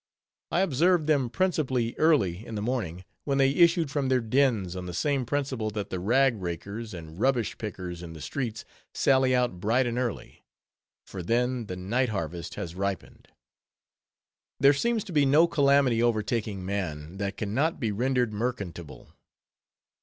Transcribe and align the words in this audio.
I 0.49 0.61
observed 0.61 1.05
them 1.05 1.29
principally 1.29 1.93
early 1.99 2.43
in 2.43 2.55
the 2.55 2.61
morning, 2.63 3.05
when 3.23 3.37
they 3.37 3.51
issued 3.51 3.91
from 3.91 4.09
their 4.09 4.19
dens, 4.19 4.75
on 4.75 4.87
the 4.87 4.95
same 4.95 5.27
principle 5.27 5.69
that 5.69 5.91
the 5.91 5.99
rag 5.99 6.41
rakers, 6.41 6.91
and 6.95 7.19
rubbish 7.19 7.55
pickers 7.59 8.01
in 8.01 8.13
the 8.13 8.19
streets, 8.19 8.65
sally 8.95 9.35
out 9.35 9.59
bright 9.59 9.85
and 9.85 9.99
early; 9.99 10.43
for 11.05 11.21
then, 11.21 11.67
the 11.67 11.75
night 11.75 12.09
harvest 12.09 12.55
has 12.55 12.73
ripened. 12.73 13.27
There 14.59 14.73
seems 14.73 15.03
to 15.03 15.11
be 15.13 15.23
no 15.23 15.45
calamity 15.47 16.01
overtaking 16.01 16.65
man, 16.65 17.17
that 17.17 17.37
can 17.37 17.53
not 17.53 17.79
be 17.79 17.91
rendered 17.91 18.33
merchantable. 18.33 19.09